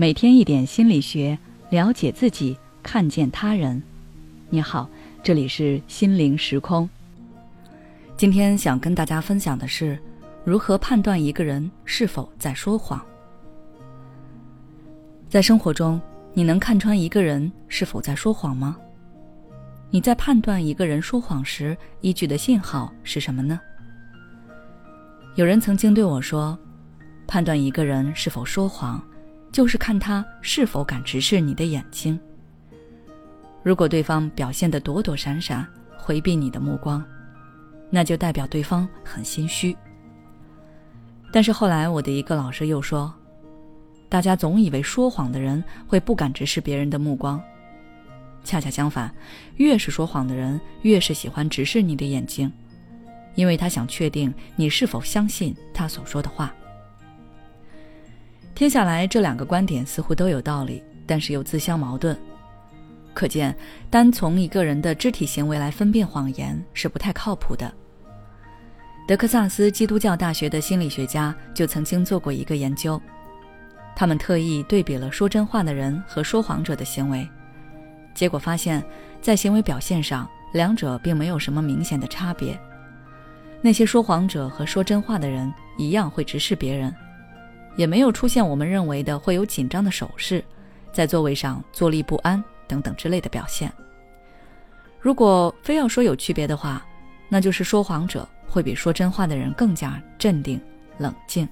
[0.00, 1.36] 每天一点心理学，
[1.70, 3.82] 了解自己，看见他人。
[4.48, 4.88] 你好，
[5.24, 6.88] 这里是心灵时空。
[8.16, 9.98] 今天想跟大家分享的是，
[10.44, 13.04] 如何判断一个人是否在说谎。
[15.28, 16.00] 在生活中，
[16.32, 18.76] 你能看穿一个人是否在说谎吗？
[19.90, 23.58] 你在判断一个人说谎时依据的信号是什么呢？
[25.34, 26.56] 有人曾经对我说，
[27.26, 29.02] 判断一个人是否说谎。
[29.50, 32.18] 就是看他是否敢直视你的眼睛。
[33.62, 35.66] 如果对方表现得躲躲闪闪，
[35.96, 37.04] 回避你的目光，
[37.90, 39.76] 那就代表对方很心虚。
[41.32, 43.12] 但是后来我的一个老师又说，
[44.08, 47.42] 大家总以为说谎的人会不敢直视别人的目光，
[48.44, 49.14] 恰恰相反，
[49.56, 52.50] 越是说谎的人，越是喜欢直视你的眼睛，
[53.34, 56.54] 因为他想确定你是否相信他所说的话。
[58.58, 62.18] 听下来，这两个观点似乎都有道理，但是又自相矛盾。
[63.14, 63.56] 可见，
[63.88, 67.72] 单从一个人的肢体行为来分辨谎言是不太靠谱的。
[69.06, 73.00] 德克萨斯基督教大学的心理学家就曾经做过一个研究，
[73.94, 77.28] 他们特意对比了说真话的人和说谎者的行为，
[78.12, 78.84] 结果发现，
[79.22, 82.58] 在行为表现上，两者并没有什么明显的差别。
[83.60, 86.92] 那些说谎者和说真话的人一样会直视别人。
[87.78, 90.44] 也没有出现我们认为的会有紧张的手势，
[90.92, 93.72] 在座位上坐立不安等等之类的表现。
[95.00, 96.84] 如果非要说有区别的话，
[97.28, 100.60] 那就是说谎者会比说真话的人更加镇定
[100.98, 101.48] 冷静。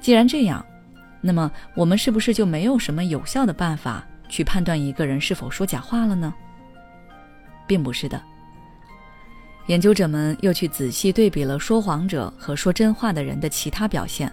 [0.00, 0.64] 既然这样，
[1.20, 6.32] 那么我们是不是就没有什么有效的办法去判断一个人是否说假话了呢？
[7.66, 8.18] 并不是的。
[9.66, 14.30] 研究者们又去仔细对比了说谎者和说真话的人的其他表现，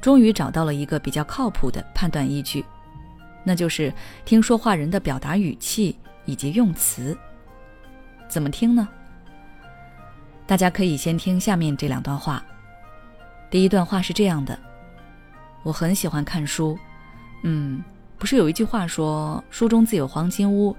[0.00, 2.64] 终于找到了一个比较靠谱的判断依据，
[3.44, 3.92] 那就是
[4.24, 7.16] 听说话人的表达语气以及用词。
[8.26, 8.88] 怎么听呢？
[10.46, 12.42] 大家可以先听下面这两段话。
[13.50, 14.58] 第一段话是这样的：
[15.62, 16.76] 我很喜欢看书，
[17.42, 17.84] 嗯，
[18.18, 20.74] 不是有一句话说“书中自有黄金屋”，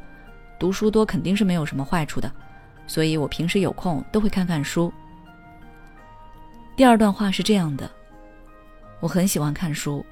[0.59, 2.31] 读书多肯定是没有什么坏处的。
[2.87, 4.91] 所以我平时有空都会看看书。
[6.75, 7.89] 第二段话是这样的：
[8.99, 10.05] 我很喜欢看书，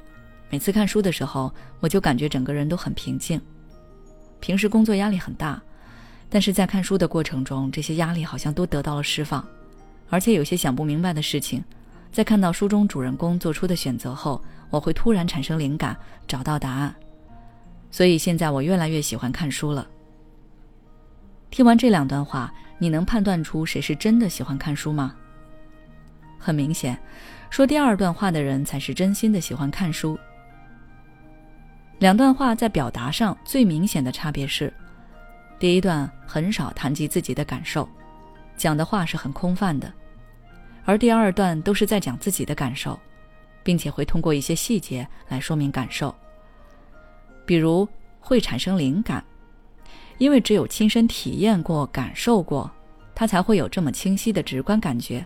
[0.50, 3.40] 每次看书的时候，我就感觉整个人都很平静。
[4.40, 5.62] 平时工作压力很大，
[6.30, 9.46] 但是在看书的过程中，这些压力好像都得到了释放，
[10.10, 11.64] 而且有些想不明白的事情，
[12.12, 15.98] 在看到书中主人公做出的选择后，我会突然产生灵感，
[16.28, 16.94] 找到答案。
[17.92, 19.88] 所以现在我越来越喜欢看书了。
[21.54, 22.52] 听完这两段话。
[22.80, 25.16] 你能判断出谁是真的喜欢看书吗？
[26.38, 27.00] 很明显，
[27.50, 30.20] 说第二段话的人才是真心的喜欢看书。
[32.00, 34.74] 两段话在表达上最明显的差别是，
[35.60, 37.88] 第一段很少谈及自己的感受，
[38.58, 39.88] 讲的话是很空泛的；
[40.84, 43.00] 而第二段都是在讲自己的感受，
[43.64, 46.14] 并且会通过一些细节来说明感受，
[47.46, 47.88] 比如
[48.20, 49.24] 会产生灵感。
[50.18, 52.70] 因为只有亲身体验过、感受过，
[53.16, 55.26] 他才会有这么清晰的直观感觉。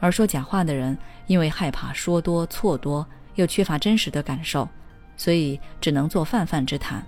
[0.00, 3.06] 而说假话的人，因为害怕说多错多，
[3.36, 4.68] 又缺乏真实的感受，
[5.16, 7.04] 所以只能做泛泛之谈。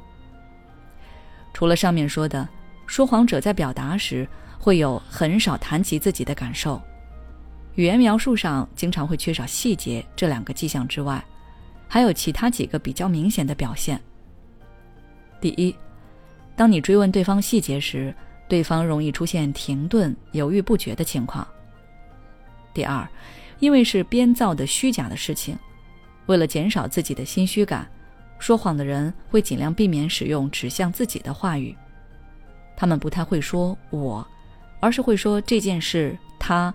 [1.52, 2.48] 除了上面说的，
[2.86, 6.80] 说谎者在表达时会有很少谈及自己的感受，
[7.74, 11.24] 语言描述上经常会缺少细节这两个迹象之外，
[11.88, 14.00] 还有其他几个比较明显的表现。
[15.40, 15.74] 第一。
[16.56, 18.14] 当你追问对方细节时，
[18.48, 21.46] 对方容易出现停顿、犹豫不决的情况。
[22.72, 23.06] 第二，
[23.58, 25.58] 因为是编造的虚假的事情，
[26.26, 27.88] 为了减少自己的心虚感，
[28.38, 31.74] 说谎的人会尽量避免使用指向自己的话语，
[32.76, 34.26] 他们不太会说“我”，
[34.80, 36.72] 而是会说这件事、他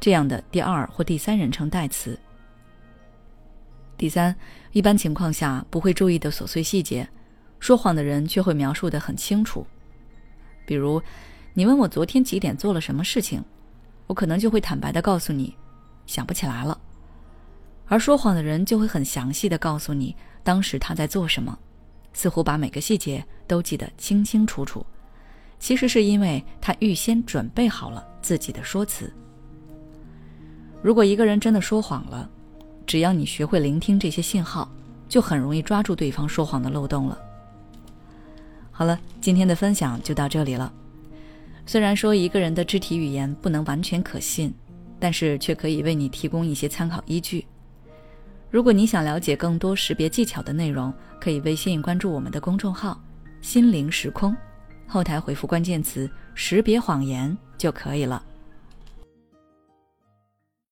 [0.00, 2.18] 这样的第二或第三人称代词。
[3.96, 4.34] 第三，
[4.72, 7.06] 一般情况下不会注意的琐碎细节。
[7.62, 9.64] 说谎的人却会描述的很清楚，
[10.66, 11.00] 比如，
[11.54, 13.40] 你问我昨天几点做了什么事情，
[14.08, 15.54] 我可能就会坦白的告诉你，
[16.04, 16.76] 想不起来了。
[17.86, 21.56] 而说谎的人就会很详细的告诉你当时他在做什么，
[22.12, 24.84] 似乎把每个细节都记得清清楚楚。
[25.60, 29.08] 其实是因为他预先准备好了自己的说辞。
[30.82, 32.28] 如果一个人真的说谎了，
[32.88, 34.68] 只要你学会聆听这些信号，
[35.08, 37.16] 就很容易抓住对方说谎的漏洞了。
[38.82, 40.72] 好了，今天的分享就到这里了。
[41.64, 44.52] 虽然说一个人的肢体语言不能完全可信，
[44.98, 47.46] 但是却可以为你提供一些参考依据。
[48.50, 53.00] 如果你想了解更多识别技巧的内容，可以微信关注我们的公众号
[53.40, 54.36] “心灵时空”，
[54.88, 58.20] 后台回复关键词“识别谎言”就可以了。